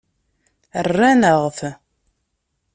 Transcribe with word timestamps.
Rran-aɣ-t. 0.87 1.59